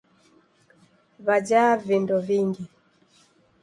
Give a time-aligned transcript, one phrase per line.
[1.27, 2.65] Wajaa vindo vingi!.